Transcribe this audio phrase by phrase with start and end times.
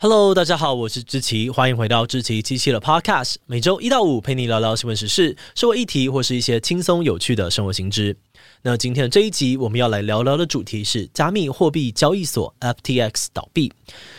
[0.00, 8.16] Hello，大家好，我是志奇，欢迎回到志祺七七的 Podcast，每周一到五陪你聊聊新闻时事、社会议题或是一些轻松有趣的生活新知。
[8.62, 13.72] 那今天的这一集我们要来聊聊的主题是加密货币交易所 FTX 倒闭。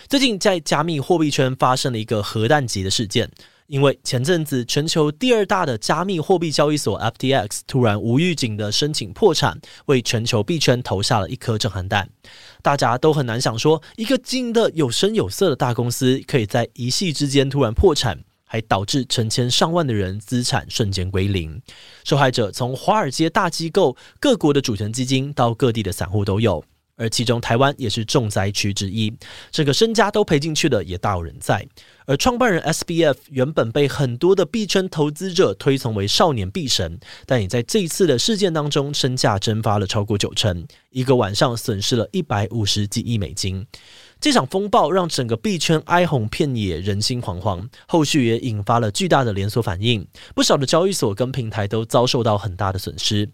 [0.10, 3.32] 最近在加密货币圈发生了一个核弹级的事件。
[3.70, 12.10] 因为前阵子全球第二大的加密货币交易所 FTX 突然无预警的申请破产，为全球币圈投下了一颗震撼弹。
[12.64, 21.62] 大家都很难想说，一个经营的有声有色的大公司，可以在一夕之间突然破产，还导致成千上万的人资产瞬间归零。
[22.04, 26.66] 受害者从华尔街大机构、各国的主权基金到各地的散户都有。
[27.00, 29.12] 而其中，台湾也是重灾区之一，
[29.50, 31.66] 这个身家都赔进去的也大有人在。
[32.06, 43.66] 而创办人 SBF 原本被很多的币圈投资者推崇为少年币神，但也在这一次的事件当中，身价蒸发了超过九成，一个晚上损失了一百五十几亿美金。
[44.20, 53.30] 这场风暴让整个币圈哀鸿遍野，人心惶惶，后续也引发了巨大的连锁反应，不少的交易所跟平台都遭受到很大的损失。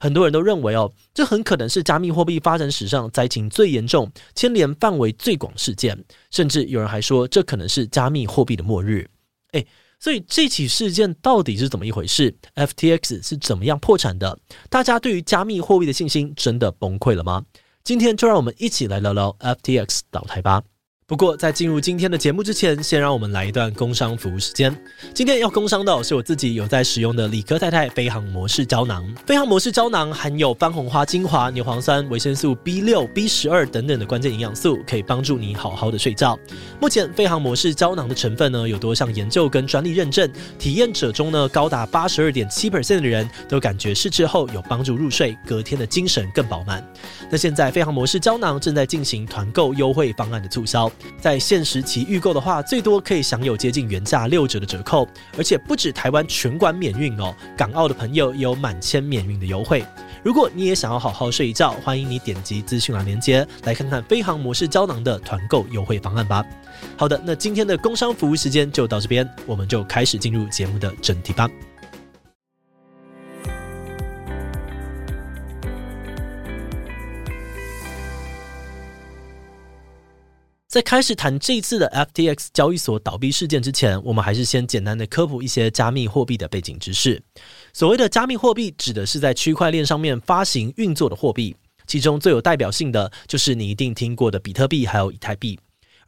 [0.00, 9.08] 很多人都认为哦，这很可能是加密货币发展史上灾情最严重、牵连范围最广事件，甚至有人还说这可能是加密货币的末日。
[9.52, 9.66] 诶，
[9.98, 14.38] 所以这起事件到底是怎么一回事？FTX 是怎么样破产的？
[14.70, 17.44] 大家对于加密货币的信心真的崩溃了吗？
[17.84, 20.62] 今天就让我们一起来聊聊 FTX 倒台吧。
[21.10, 24.72] 不过，在进入今天的节目之前，先让我们来一段工商服务时间。
[25.12, 29.04] 今天要工商的是我自己有在使用的理科太太飞航模式胶囊。
[29.26, 36.38] 飞航模式胶囊含有番红花精华、牛磺酸、维生素 B 六、B 十二等等的关键营养素，可以帮助你好好的睡觉。
[36.80, 40.30] 目前飞航模式胶囊的成分呢，有多项研究跟专利认证，
[40.60, 46.88] 体验者中呢，高达八十二点七 percent 的人都感觉试吃后有帮助入睡，隔天的精神更饱满。
[47.28, 50.88] 那现在飞航模式胶囊正在进行团购优惠方案的促销。
[51.20, 55.06] 在限时期预购的话，最多可以享有接近原价六折的折扣，
[55.36, 59.84] 而且不止台湾全馆免运哦，港澳的朋友也有满千免运的优惠。
[60.22, 66.44] 如果你也想要好好睡一觉，欢迎你点击资讯栏链接来看看飞航模式胶囊的团购优惠方案吧。
[66.96, 71.48] 好的，那今天的工商服务时间就到这边，我们就开始进入节目的正题吧。
[80.70, 87.20] 在开始谈这一次的 FTX 交易所倒闭事件之前，我们还是先简单的科普一些加密货币的背景知识。
[87.72, 91.56] 所谓的加密货币，指的是在区块链上面发行运作的货币，
[91.88, 95.58] 其中最有代表性的就是你一定听过的比特币，还有以太币。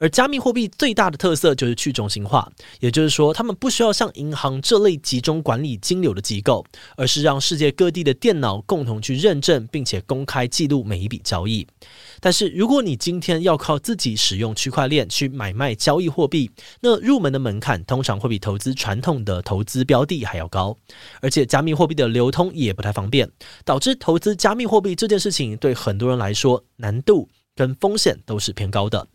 [0.02, 11.64] 而加密货币最大的特色就是去中心化，也就是说，他们不需要像银行这类集中管理金流的机构，而是让世界各地的电脑共同去认证，并且公开记录每一笔交易。
[12.18, 20.76] 但是，如果你今天要靠自己使用区块链去买卖交易货币，那入门的门槛通常会比投资传统的投资标的还要高，
[21.20, 23.30] 而且加密货币的流通也不太方便，
[23.64, 29.06] 导致投资加密货币这件事情对很多人来说难度跟风险都是偏高的。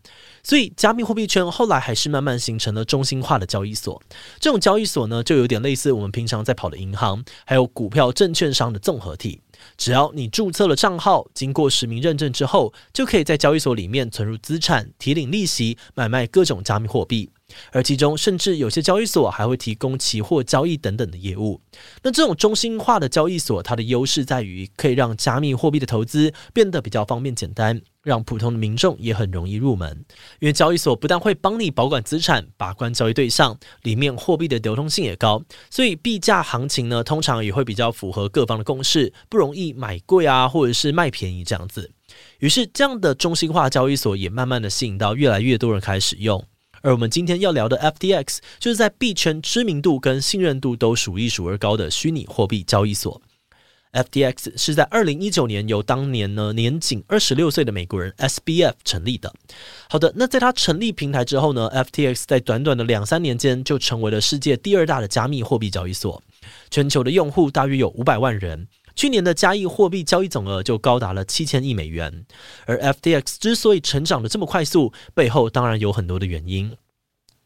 [0.42, 4.00] 所以，加密货币圈后来还是慢慢形成了中心化的交易所。
[4.38, 9.40] 这种交易所呢，就有点类似我们平常在跑的银行，还有股票证券商的综合体。
[9.76, 17.30] 只要你注册了账号，经过实名认证之后，就可以在交易所里面存入资产、提领利息、买卖各种加密货币。
[17.72, 21.60] 而其中，甚至有些交易所还会提供期货交易等等的业务。
[22.02, 30.04] 那这种中心化的交易所，它的优势在于可以让加密货币的投资变得比较方便简单，让普通的民众也很容易入门。
[30.40, 41.90] 因为交易所不但会帮你保管资产、把关交易对象，里面货币的流通性也高，所以币价行情呢，通常也会比较符合各方的共识，不容易买贵啊，或者是卖便宜这样子。
[42.40, 46.44] 于是，这样的中心化交易所也慢慢的吸引到越来越多人开始用。
[46.82, 53.20] 而我们今天要聊的 FTX，就是在币圈知名度跟信任度都数一数二高的虚拟货币交易所。
[53.90, 59.32] FTX 是在二零一九年由当年呢年仅二十六岁的美国人 SBF 成立的。
[59.88, 66.22] 好的，那在他成立平台之后呢，FTX 在短短的两三年间就成为了世界第二大的加密货币交易所，
[66.70, 68.68] 全球的用户大约有五百万人。
[68.98, 72.26] 去年的加密货币交易总额就高达了七千亿美元，
[72.66, 76.76] 而 FTX 之所以成长得这么快速，背后当然有很多的原因。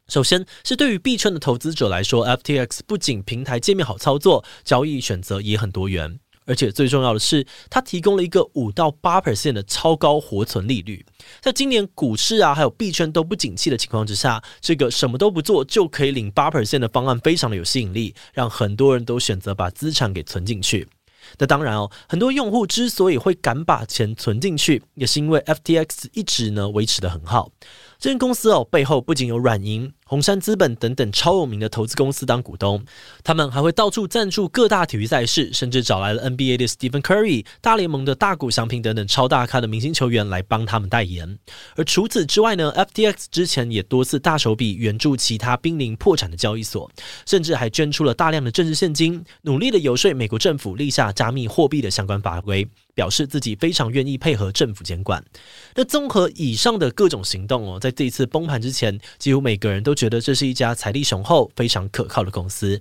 [0.08, 11.04] 首先是对于币圈的投资者来说，FTX 不仅平台界面好操作，交易选择也很多元，而且最重要的是，它提供了一个五到八 percent 的超高活存利率。
[11.42, 20.88] 在今年股市啊还有币圈都不景气的情况之下，这个什么都不做就可以领八 percent 的方案非常的有吸引力，让很多人都选择把资产给存进去。
[21.38, 27.50] 那当然哦，很多用户之所以会敢把钱存进去，也是因为 FTX 一直呢维持的很好。
[28.02, 32.84] 这间公司哦，背后不仅有软银、红杉资本等等超有名的投资公司当股东，
[33.22, 41.38] 他们还会到处赞助各大体育赛事，甚至找来了 NBA 的 Stephen Curry、大联盟的大谷翔平等等超大咖的明星球员来帮他们代言。
[41.76, 46.90] 而除此之外呢，FTX 之前也多次大手笔援助其他濒临破产的交易所，
[47.24, 52.68] 甚至还捐出了大量的政治现金，努力的游说美国政府立下加密货币的相关法规。
[52.94, 55.24] 表示自己非常愿意配合政府监管。
[55.74, 62.80] 那综合以上的各种行动哦，在这一次崩盘之前，几乎每个人都觉得这是一家财力雄厚、非常可靠的公司。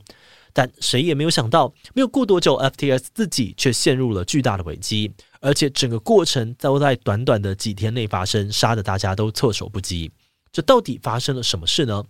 [0.53, 5.09] 但谁也没有想到，没有过多久，FTS 自己却陷入了巨大的危机，
[5.39, 10.11] 而且整个过程都在短短的几天内发生，杀得大家都措手不及。
[10.51, 12.03] 这到底发生了什么事呢？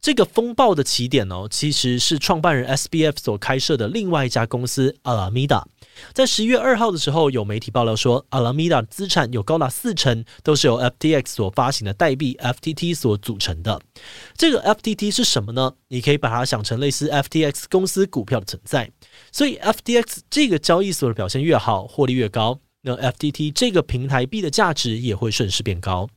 [0.00, 5.64] 这个风暴的起点哦，其实是创办人 SBF 所开设的另外一家公司 Alameda。
[6.12, 13.80] 在十一月二号的时候，有媒体爆料说，Alameda 资产有高达四成都是由 FTX 所发行的代币 FTT 所组成的。
[14.36, 15.72] 这个 FTT 是什么呢？
[15.88, 18.90] 你可以把它想成类似 FTX 公司股票的存在。
[19.32, 26.08] 所以 FTX 这个交易所的表现越好，获利越高，那 FTT 这个平台币的价值也会顺势变高。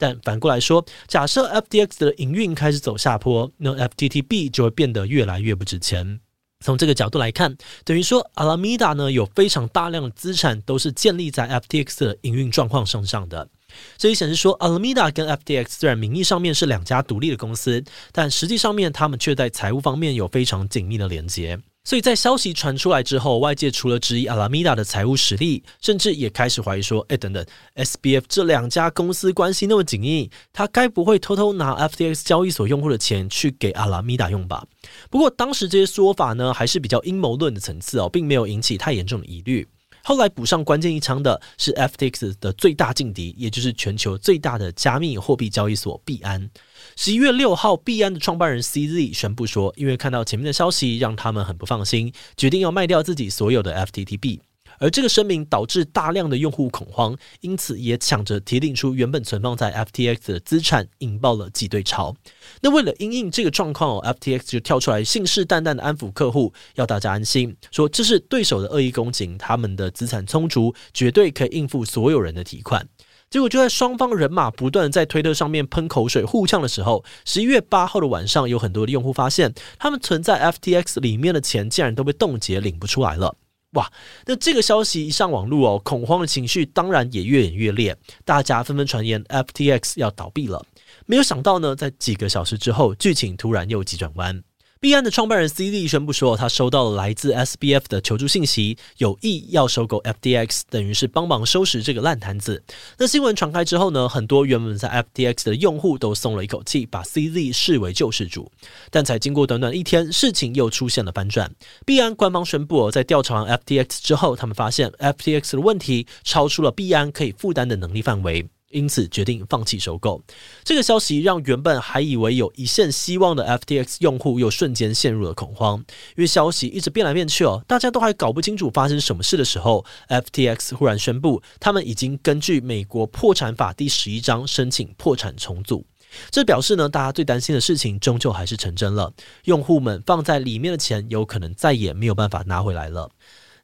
[0.00, 6.20] 但反过来说，假设 FTX 的营运开始走下坡，那 FTTB 就会变得越来越不值钱。
[6.64, 13.48] 从这个角度来看，等于说 Alameda 呢有非常大量的资产都是建立在 FTX 的营运状况身上的。
[13.96, 21.58] 这也显示说，Alameda 跟 FTX 虽然名义上面是两家独立的公司，但实际上面他们却在财务方面有非常紧密的连接。
[21.90, 27.44] 所以在消息传出来之后，外界除了质疑 Alameda 的财务实力，甚至也开始怀疑说：“哎，等等
[27.74, 34.64] ，SBF 这两家公司关系那么紧密，他该不会偷偷拿 FTX 交易所用户的钱去给 Alameda 用吧？”
[35.10, 39.66] 不过当时这些说法呢，还是比较阴谋论的层次哦，并没有引起太严重的疑虑。
[40.04, 46.48] 后来补上关键一枪的是 FTX 的最大劲敌，也就是全球最大的加密货币交易所币安。
[46.96, 54.40] 十一月六号，币安的创办人 CZ 宣布说，因为看到前面的消息，让他们很不放心，决定要卖掉自己所有的 FTT 币。
[54.78, 62.16] 而这个声明导致大量的用户恐慌，因此也抢着提领出原本存放在 FTX 的资产，引爆了挤兑潮。
[62.62, 72.88] 那为了因应这个状况哦，FTX 就跳出来信誓旦旦的安抚客户，要大家安心，说这是对手的恶意攻击，他们的资产充足，绝对可以应付所有人的提款。
[73.30, 83.36] 结果就在双方人马不断在推特上面喷口水互呛的时候，十一月八号的晚上，有很多的用户发现，他们存在 FTX 里面的钱竟然都被冻结，领不出来了。
[83.74, 83.88] 哇！
[84.26, 90.66] 那这个消息一上网络哦，恐慌的情绪当然也越演越烈，大家纷纷传言 FTX 要倒闭了。
[91.06, 94.42] 没有想到呢，在几个小时之后，剧情突然又急转弯。
[94.80, 102.62] 币安的创办人 CZ 宣布说，他收到了来自 SBF 的求助信息，有意要收购 FTX，等于是帮忙收拾这个烂摊子。
[102.96, 108.50] 那新闻传开之后呢，很多原本在 FTX 的用户都松了一口气，把 CZ 视为救世主。
[108.90, 111.54] 但才经过短短一天，事情又出现了反转。
[111.84, 118.48] 币安官方宣布，在调查完 FTX 之后，他们发现 FTX 的问题超出了币安可以负担的能力范围。
[118.70, 120.22] 因此决定放弃收购。
[120.64, 125.78] 这个消息让原本还以为有一线希望的 FTX 用户又瞬间陷入了恐慌，
[126.16, 135.84] 因为消息一直变来变去哦，大家都还搞不清楚发生什么事的时候，FTX 忽然宣布他们已经根据美国破产法第十一章申请破产重组。
[136.30, 139.12] 这表示呢，大家最担心的事情终究还是成真了，
[139.44, 143.10] 用户们放在里面的钱有可能再也没有办法拿回来了。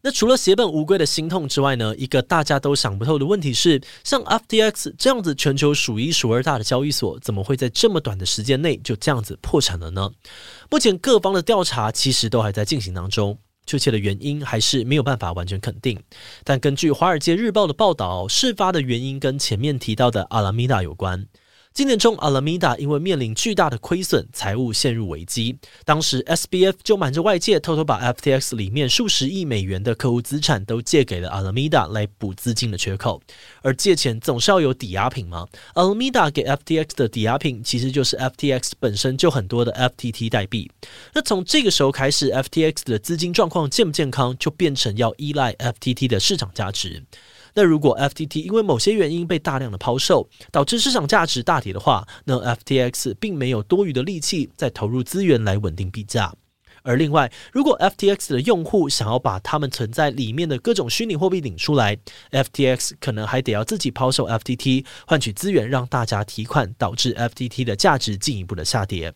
[0.07, 10.09] 那除了血本无归的心痛之外呢，一个大家都想不透的问题是，像 FTX 这样子全球数一数二大的交易所，怎么会在这么短的时间内就这样子破产了呢？
[10.71, 13.37] 目前各方的调查其实都还在进行当中，
[13.67, 16.01] 确切的原因还是没有办法完全肯定。
[16.45, 21.27] 但根据《华尔街日报》的报道，事发的原因跟前面提到的阿拉米达有关。
[21.77, 25.59] 今年中，Alameda 因为面临巨大的亏损，财务陷入危机。
[25.85, 33.21] 当时，SBF 就瞒着外界，偷偷把 FTX 里面数十亿美元的客户资产都借给了 Alameda 来补资金的缺口。
[33.61, 40.71] 而借钱总是要有抵押品嘛？Alameda 给 FTX 的抵押品其实就是 FTX 本身就很多的 FTT 代币。
[41.13, 47.05] 那从这个时候开始，FTX 的资金状况健不健康，就变成要依赖 FTT 的市场价值。
[47.57, 56.35] 那如果 FTT 因为某些原因被大量的抛售，导致市场价值大跌的话，那 FTX 并没有多余的力气再投入资源来稳定币价。
[56.87, 61.99] 而另外，如果 FTX 的用户想要把他们存在里面的各种虚拟货币领出来
[62.31, 69.13] ，FTX 可能还得要自己抛售 FTT，换取资源让大家提款，导致 FTT 的价值进一步的下跌。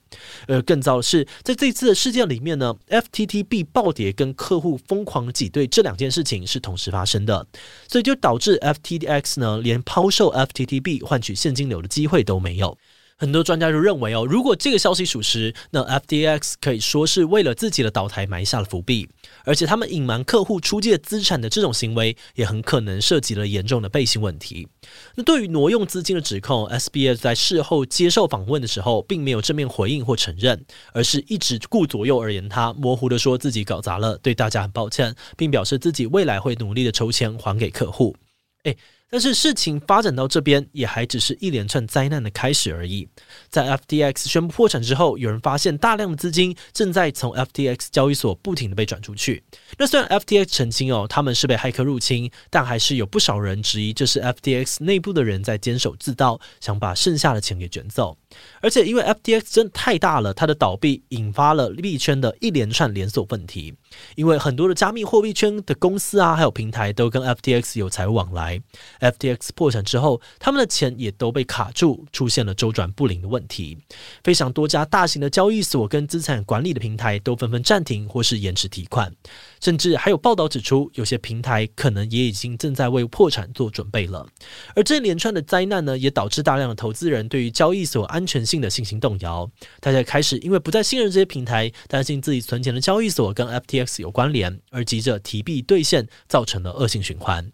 [0.48, 7.46] 而更糟的是，在这次的事件里面呢，FTT 币暴跌跟客户疯狂挤兑这两件事情是同时发生的，
[7.86, 12.76] 所以就导致 FTX 呢连抛售 FTT 币换取现金流的机会都没有。
[13.20, 19.06] 很多专家就认为哦，如果这个消息属实，那 FDX 可以说是为了自己的倒台埋下了伏笔，
[19.44, 24.66] 而且他们隐瞒客户出借资产的这种行为，也很可能涉及了严重的背信问题。
[25.16, 38.16] 那对于挪用资金的指控，SBS 在事后接受访问的时候，并没有正面回应或承认，而是一直顾左右而言他，模糊地说自己搞砸了，对大家很抱歉，并表示自己未来会努力的筹钱还给客户。
[38.62, 38.74] 诶。
[39.10, 43.08] 但是事情发展到这边，也还只是一连串灾难的开始而已。
[43.48, 49.42] 在 FTX 宣布破产之后，有人发现大量的资金正在从 FTX 交易所不停地被转出去。
[49.76, 58.16] 那虽然 FTX 澄清哦，他们是被骇客入侵，但还是有不少人质疑这是 FTX 内部的人在监守自盗，想把剩下的钱给卷走。
[58.60, 63.74] 而且因为 FTX 真的太大了，它的倒闭引发了币圈的一连串连锁问题。
[64.16, 68.60] 因为很多的加密货币圈的公司啊，还有平台都跟 FTX 有财务往来。
[69.00, 73.78] FTX 破产之后，他们的钱也都被卡住，出现了周转不灵的问题。
[74.22, 79.12] 非常多家大型的交易所跟资产管理的平台都纷纷暂停或是延迟提款，
[79.60, 84.26] 甚至还有报道指出，有些平台可能也已经正在为破产做准备了。
[84.74, 89.50] 而这一连串的灾难呢，也导致大量的投资人对于交易所安全性的信心动摇。
[89.80, 97.50] 大家开始因为不再信任这些平台，担心自己存钱的交易所跟 FTX X 有关联，而急着提币兑现，造成了恶性循环。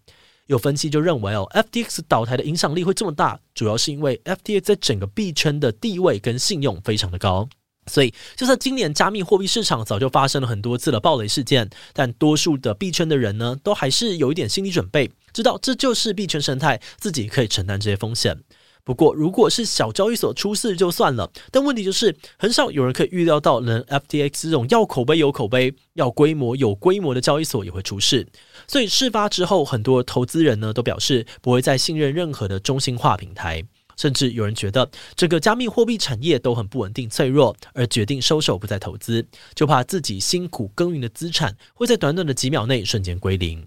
[0.47, 7.49] 有分析就认为哦，FTX 倒台的影响力会这么大，主要是因为 FTX 在整个币圈的地位跟信用非常的高。
[7.88, 18.40] 所以，就算今年加密货币市场早就发生了很多次的暴雷事件，但多数的币圈的人呢，都还是有一点心理准备，知道这就是币圈生态，自己可以承担这些风险。
[18.87, 28.25] 不过，如果是小交易所出事就算了，但问题就是很少有人可以预料到，能 FTX 这种要口碑有口碑、要规模有规模的交易所也会出事。
[28.69, 33.61] 所以事发之后，很多投资人呢都表示不会再信任任何的中心化平台，
[33.97, 39.26] 甚至有人觉得这个加密货币产业都很不稳定、脆弱，而决定收手不再投资，
[39.57, 43.66] 就怕自己辛苦耕耘的资产会在短短的几秒内瞬间归零。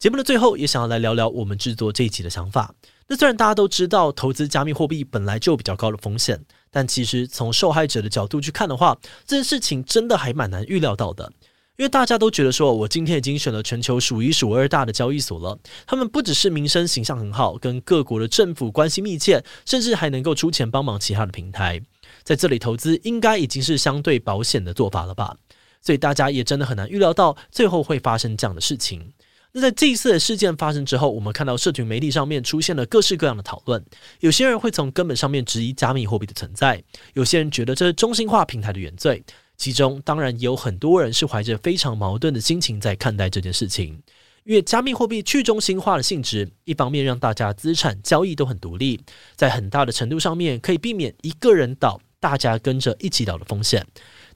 [0.00, 2.74] 节目的最后，也想要来聊聊我们制作这一集的想法。
[3.06, 11.30] 那虽然大家都知道投资加密货币本来就比较高的风险，但其实从受害者的角度去看的话，这件事情真的还蛮难预料到的。
[11.76, 21.78] 因为大家都觉得说，我今天已经选了全球数一数二大的交易所了，他们不只是名声形象很好，跟各国的政府关系密切，甚至还能够出钱帮忙其他的平台，
[22.22, 25.36] 在这里投资应该已经是相对保险的做法了吧？
[25.82, 29.12] 所以大家也真的很难预料到最后会发生这样的事情。
[29.52, 33.84] 那在这一次的事件发生之后，我们看到社群媒体上面出现了各式各样的讨论。
[34.20, 36.82] 有些人会从根本上面质疑加密货币的存在，
[37.14, 39.22] 有些人觉得这是中心化平台的原罪。
[39.56, 44.00] 其中当然也有很多人是怀着非常矛盾的心情在看待这件事情。
[44.44, 48.98] 因为加密货币去中心化的性质，一方面让大家资产交易都很独立，
[49.36, 53.86] 在很大的程度上面可以避免一个人倒，大家跟着一起倒的风险。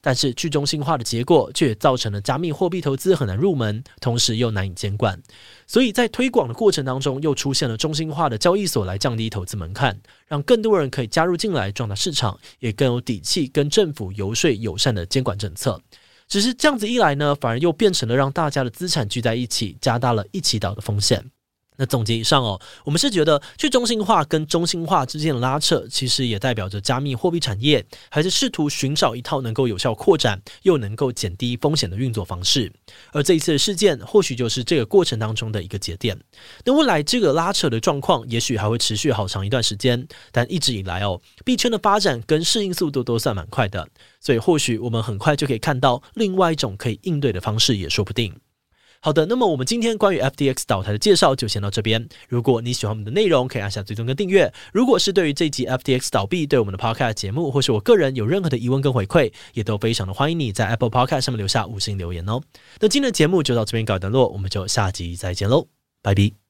[0.06, 5.18] 但是去中心化的结果，却造成了加密货币投资很难入门，同时又难以监管。
[5.66, 15.80] 所以在推广的过程当中，又出现了中心化的交易所来降低投资门槛，让更多人可以加入进来壮大市场，也更有底气跟政府游说友善的监管政策。
[16.28, 21.33] 只是这样子一来呢，反而又变成了让大家的资产聚在一起，加大了一起倒的风险。
[21.76, 32.72] 那总结以上哦，我们是觉得去中心化跟中心化之间的拉扯，其实也代表着加密货币产业还是试图寻找一套能够有效扩展又能够减低风险的运作方式。
[33.12, 36.16] 而这一次的事件，或许就是这个过程当中的一个节点。
[36.64, 40.06] 那未来这个拉扯的状况，也许还会持续好长一段时间。
[40.30, 43.88] 但一直以来哦，币圈的发展跟适应速度都算蛮快的，
[44.20, 48.34] 所以或许我们很快就可以看到另外一种可以应对的方式，也说不定。
[49.04, 52.08] 好的，那么我们今天关于 FTX 倒台的介绍就先到这边。
[52.26, 54.50] 如果你喜欢我们的内容，可以按下追踪跟订阅。
[54.72, 62.40] 如果是对于这集 FTX 倒闭对我们的 Podcast 节目，或是我个人有任何的疑问跟回馈，也都非常的欢迎你在 Apple Podcast 上面留下五星留言哦。
[62.80, 65.66] 那今天的节目就到这边告一段落，我们就下集再见喽，
[66.00, 66.43] 拜拜。